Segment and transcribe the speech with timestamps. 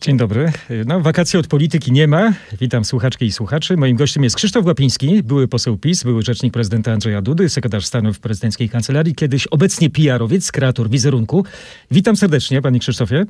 [0.00, 0.52] Dzień dobry.
[0.86, 2.32] No, wakacji od polityki nie ma.
[2.60, 3.76] Witam słuchaczki i słuchaczy.
[3.76, 8.12] Moim gościem jest Krzysztof Łapiński, były poseł PiS, były rzecznik prezydenta Andrzeja Dudy, sekretarz stanu
[8.12, 11.44] w prezydenckiej kancelarii, kiedyś obecnie PR-owiec, kreator wizerunku.
[11.90, 13.24] Witam serdecznie, panie Krzysztofie.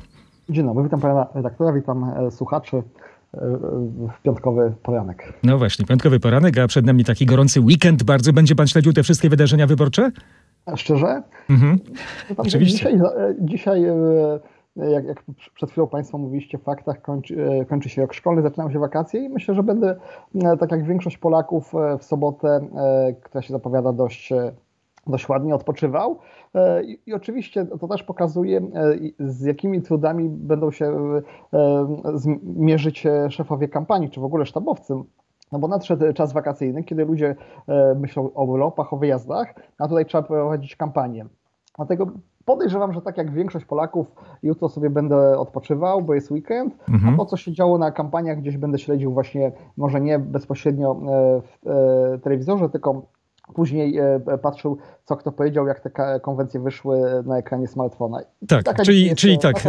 [0.48, 2.82] Dzień dobry, witam pana redaktora, witam e, słuchaczy e,
[4.18, 5.32] w piątkowy poranek.
[5.42, 8.02] No właśnie, piątkowy poranek, a przed nami taki gorący weekend.
[8.02, 10.10] Bardzo będzie pan śledził te wszystkie wydarzenia wyborcze?
[10.76, 11.22] Szczerze?
[11.50, 11.78] Mhm.
[12.30, 12.76] No Oczywiście.
[12.76, 13.82] Dzisiaj, e, dzisiaj
[14.76, 15.24] jak, jak
[15.54, 19.24] przed chwilą Państwo mówiliście w faktach, kończy, e, kończy się rok szkolny, zaczynają się wakacje
[19.24, 19.96] i myślę, że będę,
[20.34, 22.60] e, tak jak większość Polaków, e, w sobotę,
[23.22, 24.32] która się zapowiada dość,
[25.06, 26.18] dość ładnie, odpoczywał.
[26.84, 28.60] I, I oczywiście to też pokazuje,
[29.18, 30.98] z jakimi trudami będą się
[32.14, 34.94] zmierzyć e, szefowie kampanii, czy w ogóle sztabowcy.
[35.52, 37.36] No bo nadszedł czas wakacyjny, kiedy ludzie
[37.96, 41.26] myślą o urlopach, o wyjazdach, a tutaj trzeba prowadzić kampanię.
[41.76, 42.06] Dlatego
[42.50, 44.06] podejrzewam, że tak jak większość Polaków,
[44.42, 47.14] jutro sobie będę odpoczywał, bo jest weekend, Mhm.
[47.14, 50.96] a to, co się działo na kampaniach, gdzieś będę śledził właśnie, może nie bezpośrednio e,
[51.42, 53.02] w e, telewizorze, tylko
[53.52, 58.18] później e, patrzył, co kto powiedział, jak te konwencje wyszły na ekranie smartfona.
[58.48, 59.62] Tak, Taka czyli, jest, czyli e, tak,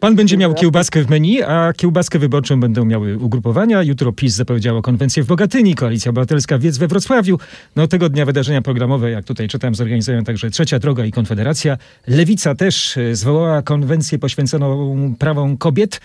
[0.00, 3.82] pan będzie miał kiełbaskę w menu, a kiełbaskę wyborczą będą miały ugrupowania.
[3.82, 7.38] Jutro PiS zapowiedziało konwencję w Bogatyni, Koalicja Obywatelska Wiec we Wrocławiu.
[7.76, 11.76] No tego dnia wydarzenia programowe, jak tutaj czytam, zorganizują także Trzecia Droga i Konfederacja.
[12.06, 16.00] Lewica też zwołała konwencję poświęconą prawom kobiet.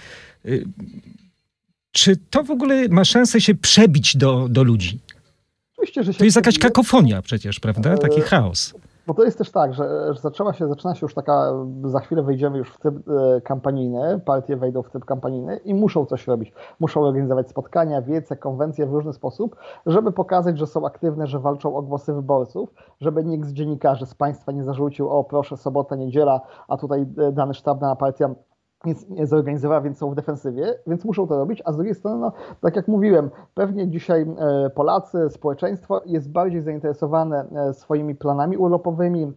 [1.92, 5.00] Czy to w ogóle ma szansę się przebić do, do ludzi?
[5.82, 7.98] Oczywiście, że się To jest jakaś kakofonia przecież, prawda?
[7.98, 8.74] Taki chaos.
[9.08, 12.24] Bo to jest też tak, że, że zaczęła się, zaczyna się już taka, za chwilę
[12.24, 16.54] wejdziemy już w tryb e, kampanijny, partie wejdą w tryb kampanijny i muszą coś robić.
[16.80, 21.76] Muszą organizować spotkania, wiece, konwencje w różny sposób, żeby pokazać, że są aktywne, że walczą
[21.76, 26.42] o głosy wyborców, żeby nikt z dziennikarzy z państwa nie zarzucił, o proszę, sobota, niedziela,
[26.68, 28.30] a tutaj e, dany sztab, dana partia
[28.86, 32.22] nic nie zorganizowała, więc są w defensywie, więc muszą to robić, a z drugiej strony,
[32.22, 38.58] no, tak jak mówiłem, pewnie dzisiaj e, Polacy, społeczeństwo jest bardziej zainteresowane e, swoimi planami
[38.58, 39.34] urlopowymi,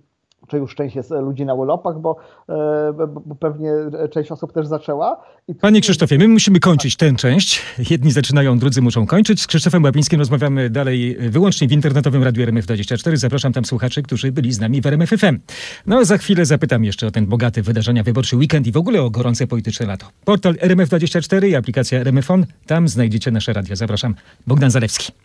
[0.49, 2.17] czy już część jest e, ludzi na urlopach, bo,
[2.49, 3.73] e, bo, pewnie
[4.11, 5.21] część osób też zaczęła.
[5.49, 7.63] I Panie Krzysztofie, my musimy kończyć tę część.
[7.91, 9.43] Jedni zaczynają, drudzy muszą kończyć.
[9.43, 13.17] Z Krzysztofem Łapińskim rozmawiamy dalej wyłącznie w internetowym radiu RMF24.
[13.17, 15.39] Zapraszam tam słuchaczy, którzy byli z nami w RMF FM.
[15.87, 19.11] No, za chwilę zapytam jeszcze o ten bogaty wydarzenia wyborczy weekend i w ogóle o
[19.11, 20.07] gorące polityczne lato.
[20.25, 22.47] Portal RMF24 i aplikacja RMFon.
[22.67, 23.77] Tam znajdziecie nasze radio.
[23.77, 24.15] Zapraszam.
[24.47, 25.24] Bogdan Zalewski.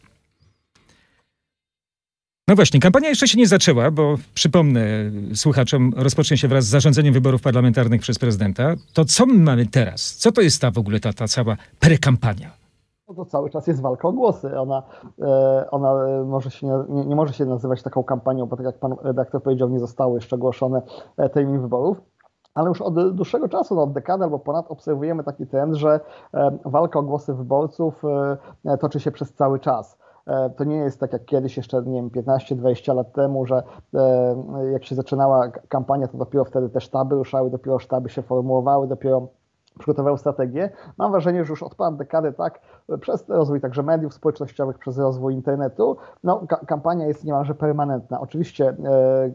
[2.49, 4.81] No właśnie, kampania jeszcze się nie zaczęła, bo przypomnę
[5.35, 8.63] słuchaczom, rozpocznie się wraz z zarządzeniem wyborów parlamentarnych przez prezydenta.
[8.93, 10.15] To co my mamy teraz?
[10.15, 12.51] Co to jest ta w ogóle ta, ta cała prekampania?
[13.07, 14.59] No to cały czas jest walka o głosy.
[14.59, 14.83] Ona,
[15.21, 18.79] e, ona e, może się nie, nie, może się nazywać taką kampanią, bo tak jak
[18.79, 20.81] pan redaktor powiedział, nie zostały jeszcze ogłoszone
[21.17, 21.97] e, termin wyborów.
[22.53, 25.99] Ale już od dłuższego czasu, no od dekady albo ponad, obserwujemy taki trend, że
[26.65, 28.01] walka o głosy wyborców
[28.79, 29.97] toczy się przez cały czas.
[30.29, 33.63] E, To nie jest tak jak kiedyś, jeszcze nie wiem, 15-20 lat temu, że
[33.93, 34.35] e,
[34.71, 39.27] jak się zaczynała kampania, to dopiero wtedy te sztaby ruszały, dopiero sztaby się formułowały, dopiero
[39.79, 40.69] przygotowały strategię.
[40.97, 42.59] Mam wrażenie, że już od ponad dekady, tak,
[43.01, 48.19] przez rozwój także mediów społecznościowych, przez rozwój internetu, no, ka- kampania jest niemalże permanentna.
[48.21, 48.75] Oczywiście,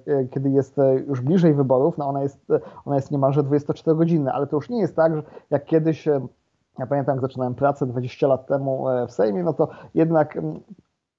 [0.06, 0.76] e, kiedy jest
[1.06, 2.46] już bliżej wyborów, no ona jest,
[2.84, 6.06] ona jest niemalże 24-godzinna, ale to już nie jest tak, że jak kiedyś.
[6.78, 10.38] Ja pamiętam, jak zaczynałem pracę 20 lat temu w Sejmie, no to jednak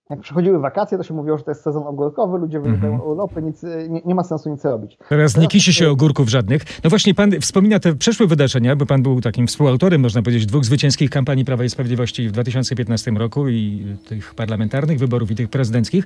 [0.10, 3.10] jak przychodziły wakacje, to się mówiło, że to jest sezon ogórkowy, ludzie wyjeżdżają Mhm.
[3.12, 4.98] urlopy, nic, e, nie, nie ma sensu nic robić.
[5.10, 6.62] Teraz nie kisi się ogórków żadnych.
[6.84, 10.66] No właśnie, pan wspomina te przeszłe wydarzenia, bo pan był takim współautorem, można powiedzieć, dwóch
[10.66, 16.06] zwycięskich kampanii Prawa i Sprawiedliwości w 2015 roku i tych parlamentarnych wyborów i tych prezydenckich.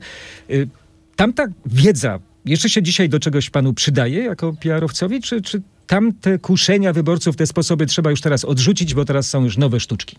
[0.50, 0.68] Y,
[1.16, 6.94] Tamta wiedza jeszcze się dzisiaj do czegoś panu przydaje jako PR-owcowi, czy, czy tamte kuszenia
[6.94, 10.18] wyborców, te sposoby trzeba już teraz odrzucić, bo teraz są już nowe sztuczki?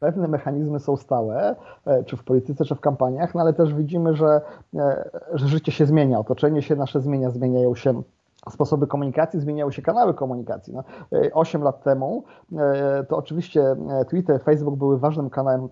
[0.00, 4.16] Pewne mechanizmy są stałe, e, czy w polityce, czy w kampaniach, no ale też widzimy,
[4.16, 4.40] że,
[4.74, 8.02] e, że życie się zmienia, otoczenie się nasze zmienia, zmieniają się
[8.50, 10.74] sposoby komunikacji, zmieniały się kanały komunikacji.
[10.74, 12.24] No, e, 8 lat temu
[12.58, 15.68] e, to oczywiście e, Twitter, Facebook były ważnym kanałem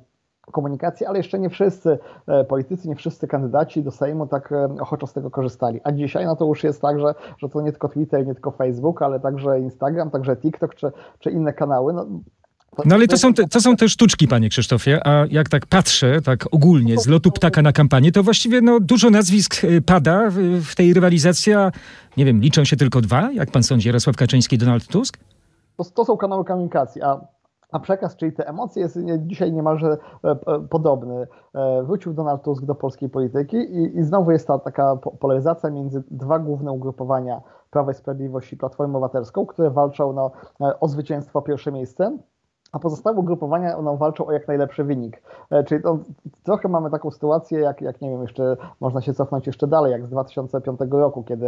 [0.53, 5.06] komunikacji, ale jeszcze nie wszyscy e, politycy, nie wszyscy kandydaci do Sejmu tak e, ochoczo
[5.06, 5.81] z tego korzystali.
[5.85, 8.50] A dzisiaj no to już jest tak, że, że to nie tylko Twitter, nie tylko
[8.50, 11.93] Facebook, ale także Instagram, także TikTok czy, czy inne kanały.
[11.93, 12.06] No,
[12.85, 16.21] No ale to są, te, to są te sztuczki, panie Krzysztofie, a jak tak patrzę,
[16.23, 20.31] tak ogólnie, z lotu ptaka na kampanię, to właściwie no, dużo nazwisk y, pada
[20.61, 21.73] w, tej rywalizacji, a
[22.17, 25.19] nie wiem, liczą się tylko dwa, jak pan sądzi, Jarosław Kaczyński i Donald Tusk?
[25.76, 27.21] To, to są kanały komunikacji, a,
[27.73, 30.37] a przekaz, czyli te emocje jest dzisiaj niemalże e,
[30.71, 31.26] podobny.
[31.55, 35.71] E, Wrócił Donald Tusk do polskiej polityki i, i znowu jest ta taka po- polaryzacja
[35.71, 37.41] między dwa główne ugrupowania
[37.71, 40.31] Prawa i Sprawiedliwości i Platformą Obywatelską, które walczą no,
[40.81, 42.19] o zwycięstwo, pierwsze miejsce.
[42.75, 45.23] A pozostałe ugrupowania no, walczą o jak najlepszy wynik.
[45.50, 45.99] E, czyli to,
[46.43, 50.06] trochę mamy taką sytuację, jak, jak nie wiem, jeszcze można się cofnąć jeszcze dalej, jak
[50.06, 51.47] z 2005 roku, kiedy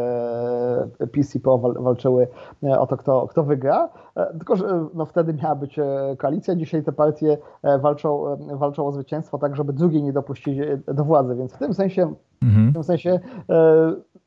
[1.13, 2.29] PiS i PO walczyły
[2.63, 3.89] e, o to, kto, kto wygra.
[4.17, 5.81] E, tylko, że no, wtedy miała być
[6.19, 7.39] koalicja, dzisiaj te partie
[7.81, 10.59] walczą, walczą o zwycięstwo tak, żeby drugiej nie dopuścić
[10.95, 12.71] do władzy, więc w tym sensie, mhm.
[12.71, 13.21] w tym sensie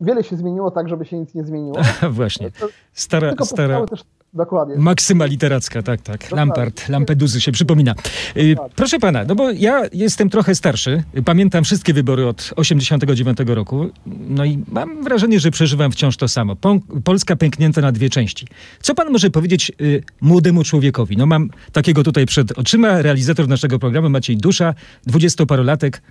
[0.02, 1.78] wiele się zmieniło tak, żeby się nic nie zmieniło.
[2.12, 2.52] Właśnie.
[2.94, 4.04] Stara, stara, też
[4.34, 4.76] Dokładnie.
[4.76, 6.22] Maksyma literacka, tak, tak.
[6.22, 6.38] Dokładnie.
[6.38, 7.96] Lampart, Lampeduzy się przypomina.
[8.38, 13.90] Y, proszę pana, no bo ja jestem trochę starszy, pamiętam wszystkie wybory od 89 roku,
[14.06, 16.56] no i mam wrażenie, że przeżywam wciąż to samo.
[17.04, 18.48] Polska pęknięta na dwie części.
[18.82, 21.18] Co pan może powiedzieć y, młodemu człowiekowi?
[21.18, 24.74] No mam takiego tutaj przed oczyma, realizator naszego programu Maciej Dusza,
[25.06, 26.02] dwudziestoparolatek.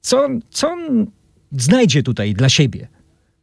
[0.00, 1.06] Co, co on
[1.52, 2.88] znajdzie tutaj dla siebie?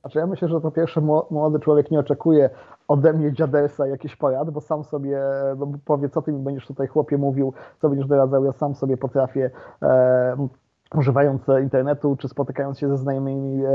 [0.01, 1.01] Znaczy ja myślę, że to pierwszy
[1.31, 2.49] młody człowiek nie oczekuje
[2.93, 5.19] ode mnie dziadersa jakiś pojad, bo sam sobie
[5.57, 8.97] bo powie, co ty mi będziesz tutaj chłopie mówił, co będziesz doradzał, ja sam sobie
[8.97, 9.51] potrafię
[9.81, 10.47] e,
[10.95, 13.69] używając internetu, czy spotykając się ze znajomymi, e,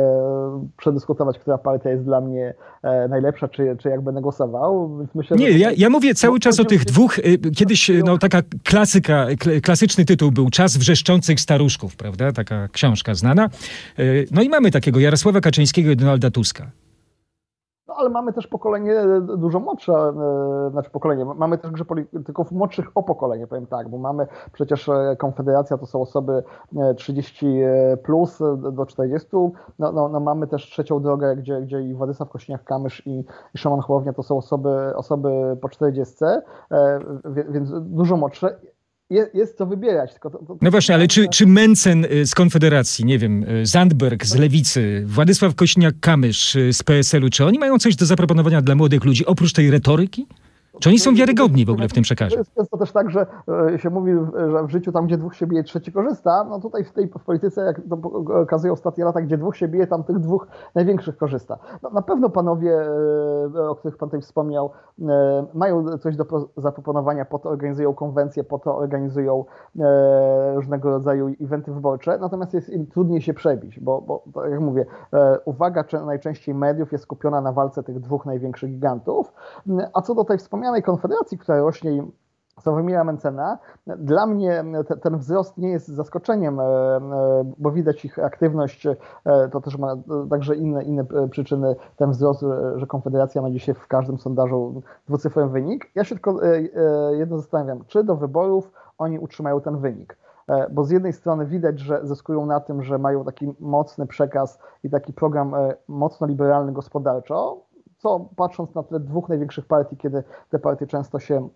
[0.77, 4.99] przedyskutować, która partia jest dla mnie e, najlepsza, czy, czy jak będę głosował.
[4.99, 7.23] Więc myślę, Nie, ja, ja mówię cały czas o tych dwóch, e,
[7.57, 9.27] kiedyś no, taka klasyka,
[9.63, 12.33] klasyczny tytuł był Czas wrzeszczących staruszków, prawda?
[12.33, 13.45] Taka książka znana.
[13.99, 16.71] E, no i mamy takiego Jarosława Kaczyńskiego i Donalda Tuska
[17.97, 22.87] ale mamy też pokolenie e, dużo młodsze, e, znaczy pokolenie, mamy też grze polityków młodszych
[22.95, 26.43] o pokolenie, powiem tak, bo mamy przecież e, Konfederacja to są osoby
[26.97, 27.47] 30
[28.03, 28.39] plus
[28.73, 29.29] do 40,
[29.79, 33.25] no, no, no mamy też trzecią drogę, gdzie, gdzie i Władysław Kośniak-Kamysz i,
[33.55, 36.17] i Szymon Hołownia to są osoby, osoby po 40,
[37.49, 38.59] więc dużo młodsze
[39.11, 40.11] jest, jest co wybierać.
[40.23, 44.27] To, to, no właśnie, ale czy, czy Mencen y, z Konfederacji, nie wiem, y, Zandberg
[44.27, 49.05] z Lewicy, Władysław Kośniak-Kamysz y, z PSL-u, czy oni mają coś do zaproponowania dla młodych
[49.05, 50.27] ludzi oprócz tej retoryki?
[50.81, 52.37] Czy oni są wiarygodni w ogóle w tym przekazie?
[52.37, 53.27] To jest często też tak, że
[53.75, 54.13] e, się mówi,
[54.51, 56.45] że w życiu tam, gdzie dwóch się bije, trzeci korzysta.
[56.45, 57.97] No tutaj w tej w polityce, jak to
[58.43, 61.59] okazują ostatnie lata, gdzie dwóch się bije, tam tych dwóch największych korzysta.
[61.83, 62.81] No, na pewno panowie,
[63.57, 64.71] e, o których pan tutaj wspomniał,
[65.01, 66.25] e, mają coś do
[66.57, 69.45] zaproponowania, po to organizują konwencje, po to organizują
[70.55, 74.87] różnego rodzaju eventy wyborcze, natomiast jest im trudniej się przebić, bo, bo tak jak mówię,
[75.45, 79.33] uwaga najczęściej mediów jest skupiona na walce tych dwóch największych gigantów,
[79.95, 82.03] a co do tej wspomnianej wspomnianej Konfederacji, która rośnie
[82.61, 87.01] Sławomira Mencena, dla mnie te, ten wzrost nie jest zaskoczeniem, e, e,
[87.59, 88.97] bo widać ich aktywność, e,
[89.53, 89.97] to też ma
[90.31, 92.45] także inne, inne przyczyny, ten wzrost,
[92.77, 95.91] że Konfederacja ma dzisiaj w każdym sondażu dwucyfrowy wynik.
[95.95, 96.41] Ja się tylko
[97.13, 100.17] jedno zastanawiam, czy do wyborów oni utrzymają ten wynik
[100.71, 104.91] bo z jednej strony widać, że zyskują na tym, że mają taki mocny przekaz i
[104.91, 105.55] taki program
[105.89, 107.57] mocno liberalny gospodarczo,
[107.99, 111.49] co patrząc na te dwóch największych partii, kiedy te partie często się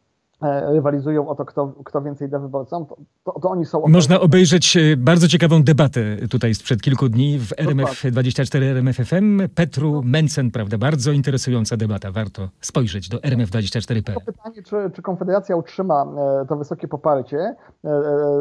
[0.73, 3.83] rywalizują o to, kto, kto więcej da wyborcom, to, to, to oni są...
[3.89, 6.01] Można obejrzeć e, bardzo ciekawą debatę
[6.31, 9.49] tutaj sprzed kilku dni w RMF24 RMFFM.
[9.55, 10.79] Petru Mencen, prawda?
[10.79, 12.13] Bardzo interesująca debata.
[12.13, 14.19] Warto spojrzeć do RMF24.pl.
[14.27, 16.07] Pytanie, czy, czy Konfederacja utrzyma
[16.43, 17.55] e, to wysokie poparcie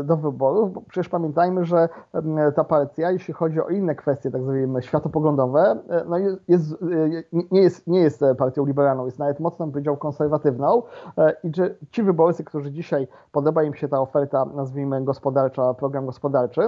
[0.04, 1.90] do wyborów, bo przecież pamiętajmy, że
[2.56, 6.76] ta partia, jeśli chodzi o inne kwestie, tak zwane światopoglądowe, no jest,
[7.52, 10.84] nie, jest, nie jest partią liberalną, jest nawet mocno, bym powiedział, konserwatywną
[11.44, 16.62] i czy ci wyborcy, którzy dzisiaj podoba im się ta oferta, nazwijmy gospodarcza, program gospodarczy,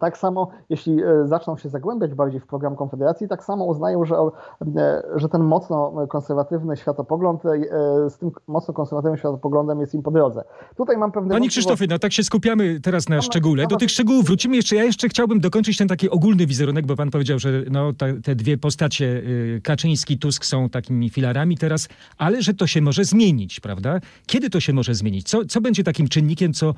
[0.00, 4.16] tak samo, jeśli e, zaczną się zagłębiać bardziej w program Konfederacji, tak samo uznają, że,
[4.16, 10.10] e, że ten mocno konserwatywny światopogląd e, z tym mocno konserwatywnym światopoglądem jest im po
[10.10, 10.44] drodze.
[10.76, 11.34] Tutaj mam pewne...
[11.34, 13.66] Panie Krzysztofie, no tak się skupiamy teraz na szczególe.
[13.66, 14.76] Do tych szczegółów wrócimy jeszcze.
[14.76, 17.92] Ja jeszcze chciałbym dokończyć ten taki ogólny wizerunek, bo pan powiedział, że no,
[18.24, 21.88] te dwie postacie, y, Kaczyński, Tusk są takimi filarami teraz,
[22.18, 24.00] ale że to się może zmienić, prawda?
[24.26, 25.28] Kiedy to się może zmienić?
[25.28, 26.74] Co, co będzie takim czynnikiem, co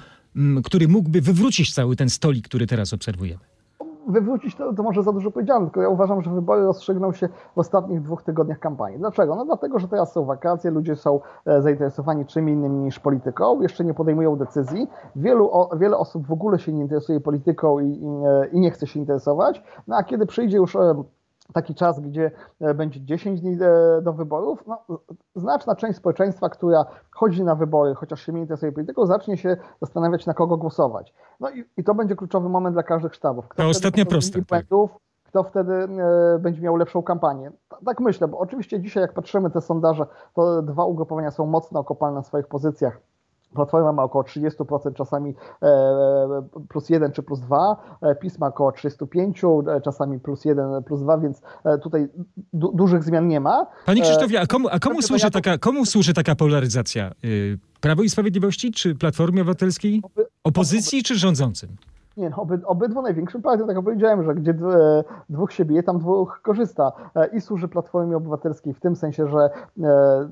[0.64, 3.48] który mógłby wywrócić cały ten stolik, który teraz obserwujemy?
[4.08, 7.58] wywrócić to, to może za dużo powiedziane, tylko ja uważam, że wybory rozstrzygną się w
[7.58, 8.98] ostatnich dwóch tygodniach kampanii.
[8.98, 9.36] Dlaczego?
[9.36, 13.84] No dlatego, że teraz są wakacje, ludzie są e, zainteresowani czym innym niż polityką, jeszcze
[13.84, 14.88] nie podejmują decyzji.
[15.16, 18.06] Wielu, wiele osób w ogóle się nie interesuje polityką i, i,
[18.56, 21.02] i nie chce się interesować, no a kiedy przyjdzie już e,
[21.52, 24.78] taki czas, gdzie e, będzie 10 dni e, do wyborów, no,
[25.36, 30.26] znaczna część społeczeństwa, która chodzi na wybory, chociaż się nie interesuje polityką, zacznie się zastanawiać,
[30.26, 31.14] na kogo głosować.
[31.40, 33.48] No i, i to będzie kluczowy moment dla każdych sztabów.
[33.48, 34.38] Kto to ostatnia prosta.
[34.48, 34.66] Tak.
[35.24, 37.52] Kto wtedy e, będzie miał lepszą kampanię.
[37.86, 42.16] Tak myślę, bo oczywiście dzisiaj, jak patrzymy te sondaże, to dwa ugrupowania są mocno okopalne
[42.16, 43.00] na swoich pozycjach
[43.54, 45.68] Platforma ma około 30%, czasami e,
[46.68, 51.00] plus 1 czy plus 2, e, PiS ma około 35, e, czasami plus 1, plus
[51.00, 51.42] 2, więc
[51.82, 52.08] tutaj
[52.52, 53.66] du dużych zmian nie ma.
[53.86, 57.12] Panie Krzysztofie, a komu, a komu, służy, taka, komu służy taka polaryzacja?
[57.80, 60.02] Prawo i Sprawiedliwości, czy Platformie Obywatelskiej?
[60.44, 61.76] Opozycji, czy rządzącym?
[62.18, 64.54] Nie, no, oby, obydwu największym partiom, tak jak powiedziałem, że gdzie
[65.28, 66.92] dwóch się bije, tam dwóch korzysta.
[67.16, 69.50] E, I służy Platformie Obywatelskiej w tym sensie, że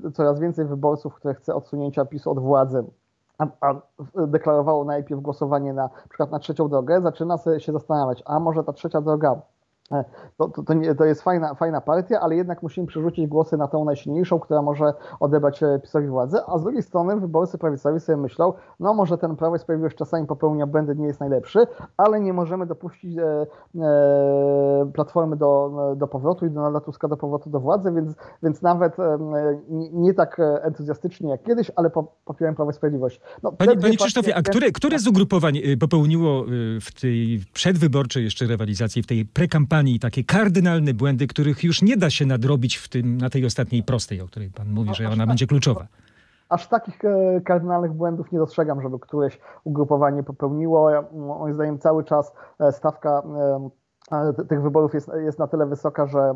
[0.07, 2.83] e, coraz więcej wyborców, które chce odsunięcia PiSu od władzy,
[3.37, 3.81] a, a
[4.27, 8.73] deklarowało najpierw głosowanie na, na przykład na trzecią drogę, zaczyna się zastanawiać, a może ta
[8.73, 9.41] trzecia droga
[10.37, 13.67] to, to, to, nie, to jest fajna, fajna partia, ale jednak musimy przerzucić głosy na
[13.67, 18.17] tą najsilniejszą, która może odebrać e, PiSowi władzę, a z drugiej strony wyborcy prawicowi sobie
[18.17, 21.59] myślą, no może ten Prawo i Sprawiedliwość czasami popełnia błędy, nie jest najlepszy,
[21.97, 27.49] ale nie możemy dopuścić e, e, Platformy do, do powrotu i Donalda Tuska do powrotu
[27.49, 29.17] do władzy, więc, więc nawet e,
[29.93, 33.21] nie, tak entuzjastycznie jak kiedyś, ale po, popieram Prawo i Sprawiedliwość.
[33.43, 37.41] No, Panie, panie partie- Krzysztofie, a które, które z ugrupowań y, popełniło y, w tej
[37.53, 42.75] przedwyborczej jeszcze rywalizacji, w tej prekampanii takie kardynalne błędy, których już nie da się nadrobić
[42.75, 45.87] w tym, na tej ostatniej prostej, o której pan mówi, że ona będzie kluczowa?
[46.49, 50.89] aż takich e, kardynalnych błędów nie dostrzegam, żeby któreś ugrupowanie popełniło.
[50.89, 53.21] Ja, moim zdaniem cały czas e, stawka
[54.11, 56.35] e, tych wyborów jest, jest na tyle wysoka, że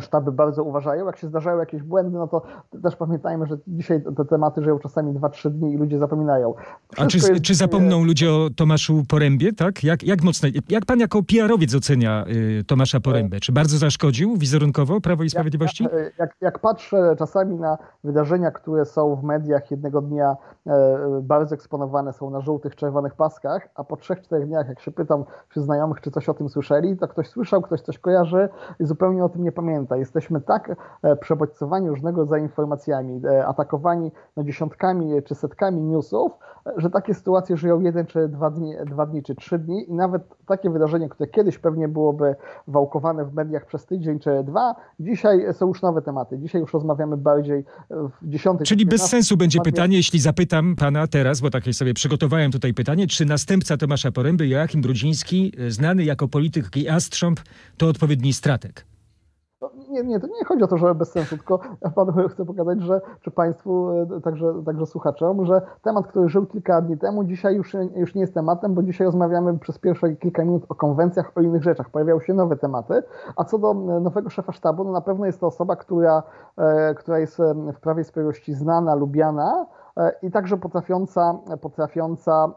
[0.00, 1.06] sztaby bardzo uważają.
[1.06, 2.42] Jak się zdarzają jakieś błędy, no to
[2.82, 6.54] też pamiętajmy, że dzisiaj te tematy żyją czasami 2-3 dni i ludzie zapominają.
[6.96, 9.84] A czy, Wszystko jest- czy zapomną ludzie o Tomaszu Porębie, tak?
[9.84, 12.24] Jak, jak mocno, jak pan jako PR-owiec ocenia
[12.60, 13.40] y, Tomasza Porębę?
[13.40, 15.84] Czy bardzo zaszkodził wizerunkowo Prawo i Sprawiedliwości?
[15.84, 21.54] Jak, jak, jak patrzę czasami na wydarzenia, które są w mediach jednego dnia e, bardzo
[21.54, 25.64] eksponowane są na żółtych, czerwonych paskach, a po trzech, czterech dniach, jak się pytam wśród
[25.64, 28.48] znajomych, czy coś o tym słyszeli, to ktoś słyszał, ktoś coś kojarzy
[28.80, 29.69] i zupełnie o tym nie pamięta.
[29.96, 36.32] Jesteśmy tak e, przebodźcowani różnego rodzaju informacjami, e, atakowani no, dziesiątkami czy setkami newsów,
[36.66, 39.94] e, że takie sytuacje żyją jeden czy dwa dni, dwa dni czy trzy dni i
[39.94, 42.36] nawet takie wydarzenie, które kiedyś pewnie byłoby
[42.68, 46.38] wałkowane w mediach przez tydzień czy dwa, dzisiaj są już nowe tematy.
[46.38, 48.66] Dzisiaj już rozmawiamy bardziej w dziesiątych...
[48.66, 52.74] Czyli bez 15 sensu będzie pytanie, jeśli zapytam pana teraz, bo takie sobie przygotowałem tutaj
[52.74, 57.40] pytanie, czy następca Tomasza Poręby, Joachim Brudziński, znany jako polityk i astrząb,
[57.76, 58.89] to odpowiedni stratek?
[59.90, 61.58] Nie, nie, to nie chodzi o to, że bez sensu, tylko
[61.94, 66.80] panu chcę pokazać, że czy państwu, e, także, także słuchaczom, że temat, który żył kilka
[66.80, 70.64] dni temu, dzisiaj już, już nie jest tematem, bo dzisiaj rozmawiamy przez pierwsze kilka minut
[70.68, 71.90] o konwencjach, o innych rzeczach.
[71.90, 73.02] Pojawiają się nowe tematy,
[73.36, 76.22] a co do e, nowego szefa sztabu, no na pewno jest to osoba, która,
[76.58, 77.38] e, która jest
[77.74, 79.66] w Prawie Sprawiedliwości znana, lubiana,
[80.22, 82.50] i także potrafiąca, potrafiąca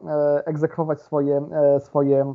[0.46, 1.42] egzekwować swoje,
[1.80, 2.34] swoje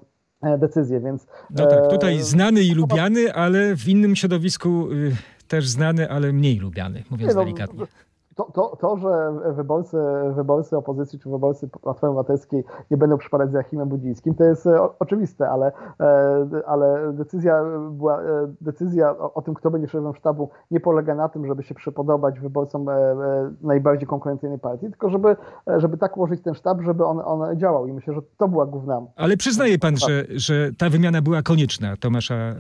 [0.59, 1.27] decyzje, więc...
[1.51, 5.17] No tak, e, tutaj znany i lubiany, ale w innym środowisku y,
[5.49, 7.87] też znany, ale mniej lubiany, mówiąc Nie, no, delikatnie.
[8.39, 9.97] To, to, to, że wyborcy,
[10.37, 14.83] wyborcy opozycji czy wyborcy Platformy Obywatelskiej nie będą przypadać za Jachimem Budzińskim, to jest e,
[14.83, 20.15] o, oczywiste, ale, e, ale decyzja, była, e, decyzja o, o tym, kto będzie szefem
[20.15, 22.87] sztabu, nie polega na tym, żeby się przypodobać wyborcom
[23.61, 25.37] najbardziej konkurencyjnej partii, tylko żeby,
[25.77, 27.87] żeby tak ułożyć ten sztab, żeby on, on działał.
[27.87, 29.03] I myślę, że to była główna.
[29.17, 32.55] Ale przyznaje pan, że, że ta wymiana była konieczna Tomasza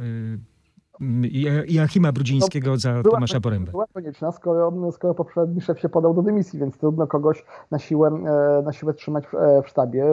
[1.68, 3.70] Joachima Brudzińskiego za Była, Tomasza Porębę.
[3.70, 8.08] była konieczna, skoro, skoro poprzedni szef się podał do dymisji, więc trudno kogoś na siłę,
[8.08, 10.06] e, na siłę trzymać w, e, w sztabie.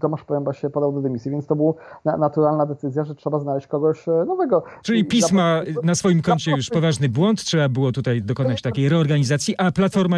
[0.00, 3.66] Tomasz Poręba się podał do dymisji, więc to była na, naturalna decyzja, że trzeba znaleźć
[3.66, 4.62] kogoś e, nowego.
[4.82, 9.72] Czyli pisma na swoim koncie już poważny błąd, trzeba było tutaj dokonać takiej reorganizacji, a
[9.72, 10.16] Platforma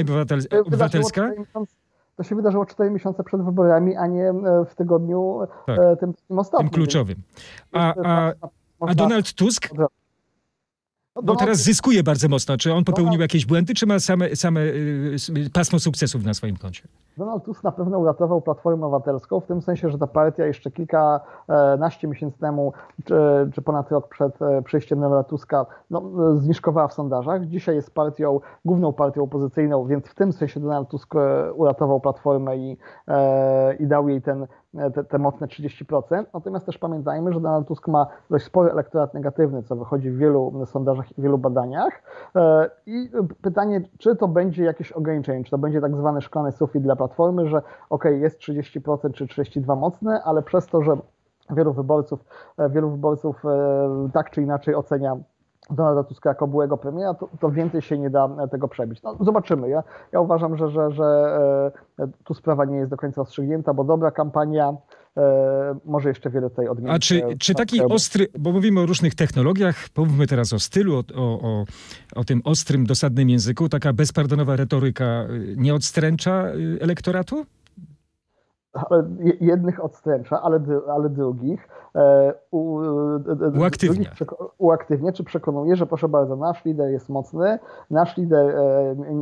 [0.67, 1.31] Obywatelska?
[2.17, 4.33] To się wydarzyło 4 miesiące przed wyborami, a nie
[4.71, 5.79] w tygodniu Tak.
[6.01, 6.71] tym, tym ostatnim.
[6.71, 7.17] Tym kluczowym.
[7.73, 8.33] A, a,
[8.81, 9.69] a Donald Tusk?
[11.17, 12.57] No, Bo teraz zyskuje bardzo mocno.
[12.57, 15.17] Czy on popełnił Donald- jakieś błędy, czy ma same, same y,
[15.53, 16.83] pasmo sukcesów na swoim koncie?
[17.17, 22.09] Donald Tusk na pewno uratował Platformę Obywatelską, w tym sensie, że ta partia jeszcze kilkanaście
[22.09, 22.73] miesięcy temu,
[23.05, 23.15] czy,
[23.55, 26.03] czy ponad rok przed e, przyjściem Donalda Tuska, no,
[26.33, 27.47] e, zniżkowała w sondażach.
[27.47, 32.57] Dzisiaj jest partią, główną partią opozycyjną, więc w tym sensie Donald Tusk e, uratował Platformę
[32.57, 32.77] i,
[33.09, 36.25] e, i dał jej ten, e, te, te mocne 30%.
[36.35, 40.67] Natomiast też pamiętajmy, że Donald Tusk ma dość spory elektorat negatywny, co wychodzi w wielu
[40.67, 42.03] sondażach i wielu badaniach.
[42.37, 43.11] E, I
[43.43, 47.49] pytanie, czy to będzie jakieś ograniczenie, czy to będzie tak zwany szklany sufit dla Platformy,
[47.49, 50.97] że ok, jest 30% czy 32% mocne, ale przez to, że
[51.51, 52.25] wielu wyborców,
[52.59, 55.17] e, wielu wyborców e, tak czy inaczej ocenia
[55.71, 59.03] Donalda Tuska jako byłego premiera, to, to więcej się nie da e, tego przebić.
[59.03, 59.69] No, zobaczymy.
[59.69, 59.83] Ja,
[60.13, 61.71] ja uważam, że, że, że
[62.25, 64.75] tu sprawa nie jest do końca rozstrzygnięta, bo dobra kampania
[65.85, 66.97] może jeszcze wiele tutaj odmienić.
[66.97, 70.59] A czy, e, czy taki e, ostry, bo mówimy o różnych technologiach, pomówmy teraz o
[70.59, 71.65] stylu, o, o,
[72.15, 77.47] o, tym ostrym, dosadnym języku, taka bezpardonowa retoryka y, nie odstręcza y, elektoratu?
[79.41, 80.61] jednych odstręcza, ale,
[80.95, 81.92] ale drugich e,
[82.51, 82.81] u,
[83.59, 84.11] uaktywnia.
[84.59, 87.59] uaktywnia, czy przekonuje, że proszę bardzo, nasz lider jest mocny,
[87.91, 88.55] nasz lider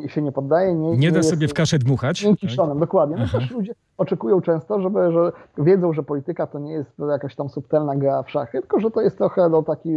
[0.07, 0.75] się nie poddaje.
[0.75, 2.25] Nie, nie, nie da sobie w kaszę dmuchać.
[2.57, 2.79] Tak?
[2.79, 3.17] Dokładnie.
[3.17, 7.49] No też ludzie oczekują często, żeby, że wiedzą, że polityka to nie jest jakaś tam
[7.49, 9.89] subtelna gra w szachy, tylko że to jest trochę no, taki,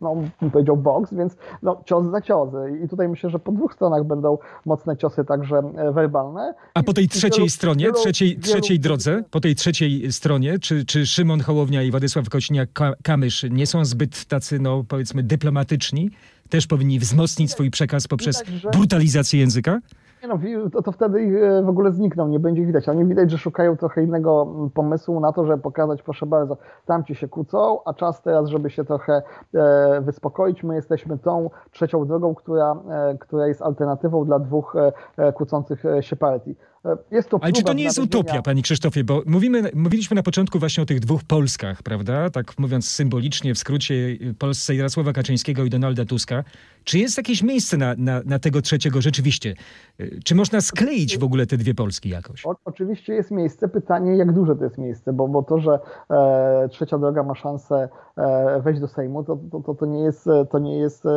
[0.00, 2.48] no, bym powiedział, boks, więc no, cios za cios.
[2.84, 6.54] I tutaj myślę, że po dwóch stronach będą mocne ciosy także e, werbalne.
[6.74, 10.58] A po tej trzeciej wielu, stronie, wielu, trzeciej, wielu, trzeciej drodze, po tej trzeciej stronie,
[10.58, 16.10] czy, czy Szymon Hołownia i Władysław Kośniak-Kamysz nie są zbyt tacy, no powiedzmy, dyplomatyczni?
[16.48, 19.80] Też powinni wzmocnić swój przekaz poprzez brutalizację języka?
[20.22, 20.38] Nie no,
[20.72, 22.88] to, to wtedy ich e, w ogóle znikną, nie będzie widać.
[22.88, 26.56] Ale nie widać, że szukają trochę innego pomysłu na to, żeby pokazać, proszę bardzo,
[26.86, 29.22] tamci się kłócą, a czas teraz, żeby się trochę
[29.54, 30.62] e, wyspokoić.
[30.62, 35.82] My jesteśmy tą trzecią drogą, która, e, która jest alternatywą dla dwóch e, e kłócących
[36.00, 36.56] się partii.
[36.84, 39.04] E, jest to Ale czy to nie jest utopia, panie Krzysztofie?
[39.04, 42.30] Bo mówimy, mówiliśmy na początku właśnie o tych dwóch Polskach, prawda?
[42.30, 43.94] Tak mówiąc symbolicznie, w skrócie
[44.38, 46.44] Polsce Jarosława Kaczyńskiego i Donalda Tuska.
[46.84, 49.54] Czy jest jakieś miejsce na, na, na tego trzeciego rzeczywiście?
[50.00, 52.46] E, czy można skleić w ogóle te dwie Polski jakoś?
[52.46, 53.68] O, oczywiście jest miejsce.
[53.68, 55.78] Pytanie, jak duże to jest miejsce, bo, bo to, że
[56.10, 60.28] e, trzecia droga ma szansę e, wejść do Sejmu, to, to, to, to, nie jest,
[60.50, 61.10] to nie jest e,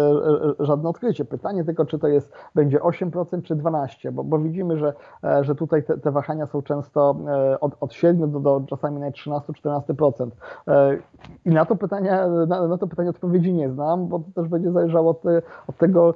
[0.60, 1.26] żadne odkrycie.
[1.26, 5.56] Pytanie tylko, czy to jest, będzie 8% czy 12%, bo, bo widzimy, że, e, że
[5.62, 10.30] tutaj te, te, wahania są często e, od, od 7 do, do czasami nawet 13-14%.
[10.68, 10.98] E,
[11.46, 12.12] I na to, pytanie,
[12.48, 15.24] na, na, to pytanie odpowiedzi nie znam, bo to też będzie zależało od,
[15.68, 16.14] od tego,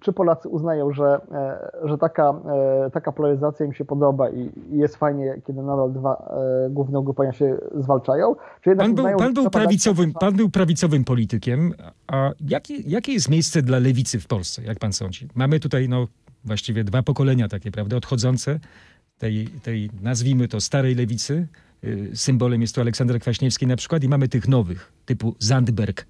[0.00, 1.20] czy Polacy uznają, że,
[1.84, 2.34] że taka,
[2.92, 6.30] taka polaryzacja im się podoba i jest fajnie, kiedy nadal dwa
[6.70, 11.04] główne ugrupowania się zwalczają, czy jednak pan był, uznają, pan był, prawicowym, pan był prawicowym
[11.04, 11.72] politykiem,
[12.06, 15.28] a jakie, jakie jest miejsce dla lewicy w Polsce, jak pan sądzi?
[15.34, 16.06] Mamy tutaj no,
[16.48, 18.60] właściwie dwa pokolenia takie, prawda, odchodzące
[19.18, 21.46] tej, tej nazwijmy to starej lewicy.
[21.84, 26.06] Y, symbolem jest tu Aleksander Kwaśniewski na przykład i mamy tych nowych, typu Zandberg,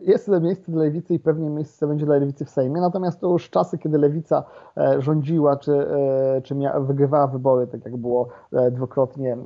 [0.00, 3.50] jest miejsce dla lewicy i pewnie miejsce będzie dla lewicy w Sejmie, natomiast to już
[3.50, 4.44] czasy, kiedy lewica
[4.76, 9.36] e, rządziła czy, e, czy mia, wygrywała wybory, tak jak było e, dwukrotnie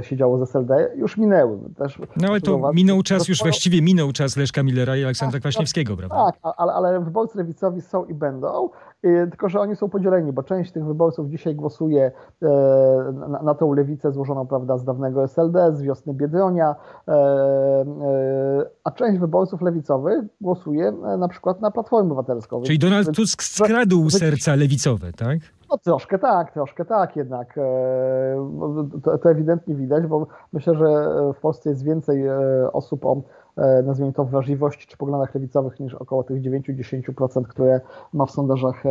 [0.00, 1.58] się działo z SLD, już minęły.
[1.76, 5.42] Też no ale to minął czas, już właściwie minął czas Leszka Millera i Aleksandra tak,
[5.42, 6.32] Kwaśniewskiego, tak, prawda?
[6.42, 8.68] Tak, ale, ale wyborcy lewicowi są i będą,
[9.02, 12.12] tylko że oni są podzieleni, bo część tych wyborców dzisiaj głosuje
[13.12, 16.76] na, na tą lewicę złożoną prawda, z dawnego SLD, z wiosny Biedronia,
[18.84, 22.62] a część wyborców lewicowych głosuje e, na przykład na Platformę Obywatelską.
[22.62, 25.38] Czyli Donald Tusk skradł serca lewicowe, tak?
[25.70, 27.58] No troszkę tak, troszkę tak jednak.
[27.58, 27.62] E,
[29.02, 30.86] to, to, ewidentnie widać, bo myślę, że
[31.34, 32.36] w Polsce jest więcej e,
[32.72, 33.22] osób o
[33.84, 37.80] nazwijmy to wrażliwości czy poglądach lewicowych niż około tych 9-10%, które
[38.12, 38.82] ma w sondażach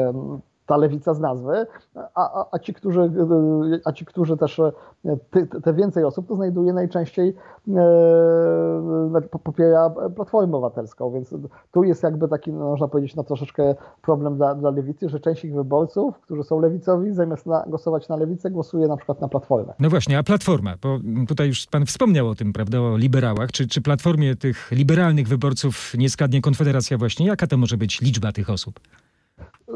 [0.65, 3.11] ta lewica z nazwy, a, a, a, ci, którzy,
[3.85, 4.61] a ci, którzy też,
[5.29, 7.35] te, te więcej osób, to znajduje najczęściej
[7.75, 11.33] e, popiera Platformę Obywatelską, więc
[11.71, 15.45] tu jest jakby taki, no, można powiedzieć, no, troszeczkę problem dla, dla lewicy, że część
[15.45, 19.73] ich wyborców, którzy są lewicowi, zamiast na, głosować na lewicę, głosuje na przykład na Platformę.
[19.79, 20.97] No właśnie, a Platforma, bo
[21.27, 25.93] tutaj już pan wspomniał o tym, prawda, o liberałach, czy, czy Platformie tych liberalnych wyborców
[25.97, 27.27] nie skradnie Konfederacja właśnie?
[27.27, 28.79] Jaka to może być liczba tych osób?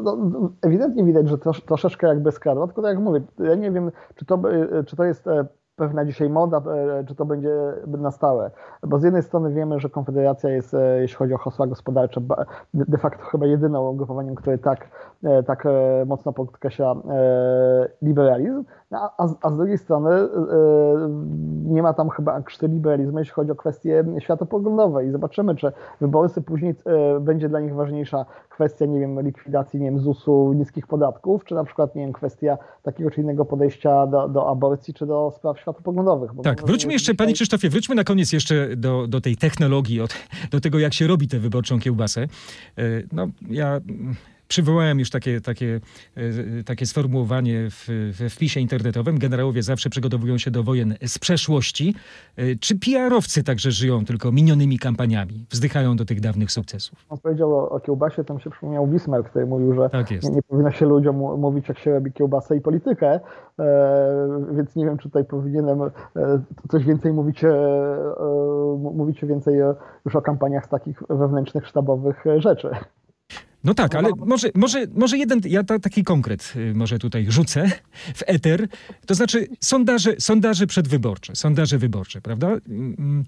[0.02, 0.16] No,
[0.62, 4.24] ewidentnie widać, że trosz, troszeczkę jakby skradła, tylko tak jak mówię, ja nie wiem, czy
[4.24, 4.38] to,
[4.86, 7.50] czy to jest e, pewna dzisiaj moda, e, czy to będzie
[7.86, 8.50] na stałe.
[8.82, 12.20] Bo z jednej strony wiemy, że Konfederacja jest, e, jeśli chodzi o hasła gospodarcze,
[12.74, 14.88] de facto chyba jedyną ugrupowaniem, które tak,
[15.46, 15.64] tak
[16.06, 16.94] mocno podkreśla
[18.02, 20.10] liberalizm, no, a, a z drugiej strony
[21.64, 26.42] nie ma tam chyba krzty liberalizmu, jeśli chodzi o kwestie światopoglądowe i zobaczymy, czy wyborcy
[26.42, 26.74] później
[27.20, 31.64] będzie dla nich ważniejsza kwestia, nie wiem, likwidacji, nie wiem, ZUS-u, niskich podatków, czy na
[31.64, 36.30] przykład, nie wiem, kwestia takiego czy innego podejścia do, do aborcji, czy do spraw światopoglądowych.
[36.42, 40.14] tak, wróćmy jeszcze, panie Krzysztofie, wróćmy na koniec jeszcze do, do tej technologii, od,
[40.50, 42.26] do tego, jak się robi tę wyborczą kiełbasę.
[43.12, 43.80] No, ja
[44.50, 45.80] Przywołałem już takie, takie,
[46.16, 49.18] e, takie sformułowanie w, w wpisie internetowym.
[49.18, 51.94] Generałowie zawsze przygotowują się do wojen z przeszłości.
[52.36, 55.46] E, czy PR-owcy także żyją tylko minionymi kampaniami?
[55.50, 57.06] Wzdychają do tych dawnych sukcesów?
[57.08, 60.42] On powiedział o, o kiełbasie, tam się przypomniał Bismarck, który mówił, że tak nie, nie,
[60.42, 63.20] powinno się ludziom mówić, jak się robi kiełbasę i politykę,
[63.58, 65.88] e, więc nie wiem, czy tutaj powinienem e,
[66.68, 69.54] coś więcej mówić, e, e mówić więcej
[70.04, 72.70] już o kampaniach z takich wewnętrznych, sztabowych rzeczy.
[73.64, 77.70] No tak, ale może, może, może jeden, ja taki konkret y, może tutaj rzucę
[78.18, 78.68] w eter,
[79.06, 82.48] to znaczy sondaże, sondaże przedwyborcze, sondaże wyborcze, prawda?
[82.68, 83.24] Mm,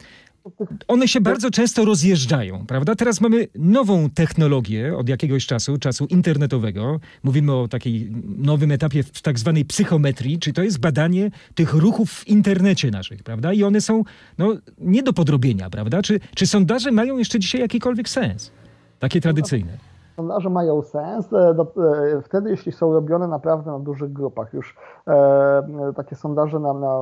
[0.89, 2.95] one się bardzo często rozjeżdżają, prawda?
[2.95, 7.01] Teraz mamy nową technologię od jakiegoś czasu, czasu internetowego.
[7.23, 12.13] Mówimy o takiej nowym etapie w tak zwanej psychometrii, czyli to jest badanie tych ruchów
[12.13, 13.53] w internecie naszych, prawda?
[13.53, 14.05] I one są
[14.39, 16.03] no, nie do podrobienia, prawda?
[16.03, 18.51] Czy, czy sondaże mają jeszcze dzisiaj jakikolwiek sens?
[18.99, 19.92] Takie tradycyjne.
[20.17, 21.63] Sondaże mają sens e, do,
[22.17, 24.53] e, wtedy, jeśli są robione naprawdę na dużych grupach.
[24.55, 24.77] Już
[25.09, 27.01] e, takie sondaże na, na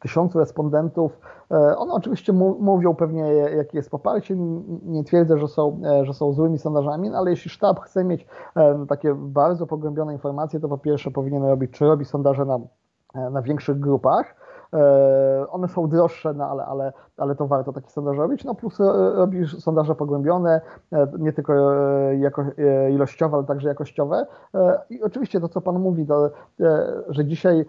[0.00, 1.18] tysiącu respondentów,
[1.50, 4.36] e, one oczywiście mówią pewnie, jakie jest poparcie.
[4.82, 8.26] Nie twierdzę, że są, e, że są złymi sondażami, no ale jeśli sztab chce mieć
[8.56, 12.58] e, takie bardzo pogłębione informacje, to po pierwsze powinien robić, czy robi sondaże na,
[13.14, 14.43] e, na większych grupach.
[14.74, 18.44] E, One są droższe, no ale, ale, ale to warto taki sondaż robić.
[18.44, 18.84] No plus e,
[19.14, 20.60] robisz sondaże pogłębione,
[20.92, 21.72] e, nie tylko
[22.18, 22.44] jako,
[22.90, 24.26] ilościowe, ale także jakościowe.
[24.90, 26.30] I oczywiście to, co Pan mówi, to,
[27.08, 27.66] że dzisiaj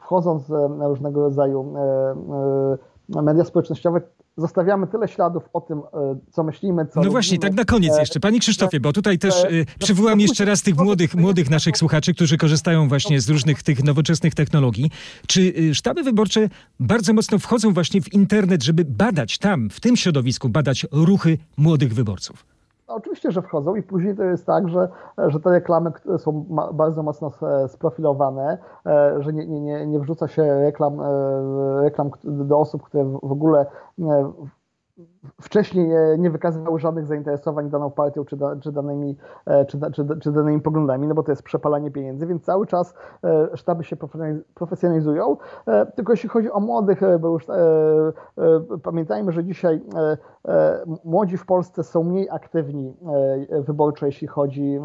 [0.00, 1.74] wchodząc na różnego rodzaju
[3.08, 4.00] media społecznościowe,
[4.38, 7.50] zostawiamy tyle śladów o tym, e, co myślimy, co No właśnie, robimy.
[7.50, 8.20] tak na koniec E, jeszcze.
[8.20, 12.14] Panie Krzysztofie, bo tutaj też e, y, przywołam jeszcze raz tych młodych, młodych naszych słuchaczy,
[12.14, 14.90] którzy korzystają właśnie z różnych tych nowoczesnych technologii.
[15.26, 16.48] Czy sztaby wyborcze
[16.80, 21.94] bardzo mocno wchodzą właśnie w internet, żeby badać tam, w tym środowisku, badać ruchy młodych
[21.94, 22.57] wyborców?
[22.88, 27.02] No, oczywiście, że wchodzą i później to jest tak, że, że te reklamy są bardzo
[27.02, 32.82] mocno e, sprofilowane, e, że nie, nie, nie, wrzuca się reklam, e, reklam do osób,
[32.82, 33.66] które w ogóle
[35.40, 40.06] wcześniej nie, wykazywały żadnych zainteresowań daną partią czy, da, czy, danymi, e, czy, da- czy,
[40.20, 43.96] czy danymi poglądami, no bo to jest przepalanie pieniędzy, więc cały czas e, sztaby się
[43.96, 45.36] profesjonaliz- profesjonalizują.
[45.66, 47.46] E, Tylko jeśli chodzi o młodych, bo już
[48.82, 49.80] pamiętajmy, że dzisiaj
[51.04, 52.96] młodzi w Polsce są mniej aktywni
[53.50, 54.80] wyborczo, jeśli chodzi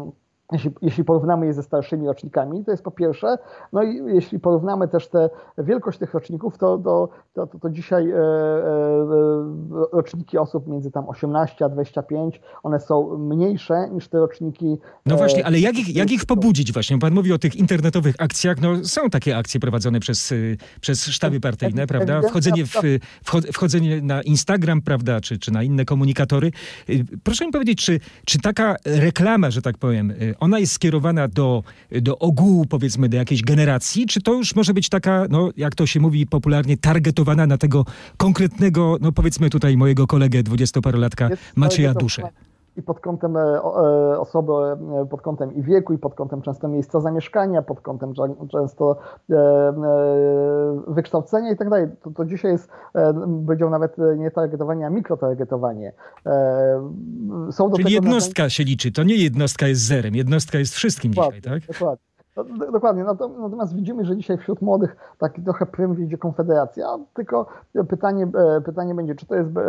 [0.52, 3.38] jeśli, jeśli porównamy je ze starszymi rocznikami, to jest po pierwsze.
[3.72, 8.16] No i jeśli porównamy też tę wielkość tych roczników, to, to, to, to, dzisiaj e,
[8.16, 8.20] e,
[9.92, 14.78] roczniki osób między tam 18 a 25, one są mniejsze niż te roczniki.
[15.06, 16.98] No e, właśnie, ale jak ich, jak ich pobudzić właśnie?
[16.98, 18.60] Pan mówi o tych internetowych akcjach.
[18.60, 22.22] No są takie akcje prowadzone przez, y, przez sztaby partyjne, prawda?
[22.22, 22.74] Wchodzenie, w,
[23.24, 26.50] wcho- wchodzenie na Instagram, prawda, czy, czy na inne komunikatory.
[26.90, 31.28] Y, Proszę mi powiedzieć, czy, czy taka reklama, że tak powiem, y, ona jest skierowana
[31.28, 31.62] do,
[32.02, 35.86] do ogółu, powiedzmy, do jakiejś generacji, czy to już może być taka, no jak to
[35.86, 42.22] się mówi popularnie, targetowana na tego konkretnego, no powiedzmy tutaj mojego kolegę dwudziestoparolatka Macieja Duszę?
[42.76, 43.60] I pod kątem e, e,
[44.18, 48.12] osoby, e, pod kątem i wieku, i pod kątem często miejsca zamieszkania, pod kątem
[48.52, 48.96] często
[50.88, 51.86] wykształcenia i tak dalej.
[52.16, 52.68] To, dzisiaj jest,
[53.46, 55.92] powiedział nawet nie targetowanie, a mikrotargetowanie.
[57.50, 61.12] Są do Czyli tego jednostka się liczy, to nie jednostka jest zerem, jednostka jest wszystkim
[61.12, 61.78] dzisiaj, Dokładnie, tak?
[61.78, 62.13] dokładnie.
[62.36, 66.98] No, do- Dokładnie, Nato- natomiast widzimy, że dzisiaj wśród młodych taki trochę prym wiedzie Konfederacja,
[67.14, 67.46] tylko
[67.88, 69.62] pytanie, e, pytanie będzie, czy to jest e,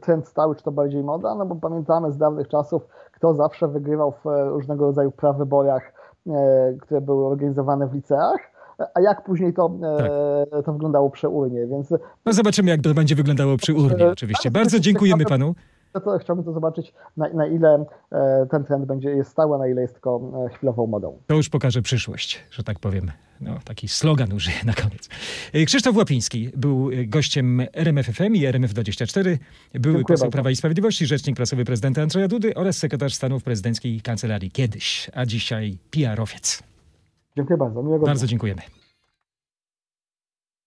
[0.00, 4.12] trend stały, czy to bardziej moda, no bo pamiętamy z dawnych czasów, kto zawsze wygrywał
[4.12, 5.92] w e, różnego rodzaju prawyborach,
[6.80, 8.36] które były organizowane w liceach,
[8.94, 9.70] a jak później to,
[10.52, 11.90] e, to wyglądało przy urnie, więc
[12.26, 14.48] No zobaczymy, jak to będzie wyglądało przy urnie oczywiście.
[14.50, 15.54] tak, Bardzo to jest dziękujemy panu.
[15.92, 19.68] To, to chciałbym to zobaczyć, na, na ile e, ten trend będzie jest stały, na
[19.68, 21.18] ile jest tylko e, chwilową modą.
[21.26, 23.10] To już pokaże przyszłość, że tak powiem.
[23.40, 25.08] No, taki slogan użyję na koniec.
[25.52, 29.22] E, Krzysztof Łapiński był gościem RMFFM i RMF24.
[29.24, 29.38] Były
[29.72, 30.30] Dziękuję poseł bardzo.
[30.30, 35.10] Prawa i Sprawiedliwości, rzecznik prasowy prezydenta Andrzeja Dudy oraz sekretarz stanu w prezydenckiej kancelarii kiedyś,
[35.14, 36.62] a dzisiaj PR-owiec.
[37.36, 37.82] Dziękuję bardzo.
[37.82, 38.06] Miłego.
[38.06, 38.62] Bardzo dziękujemy.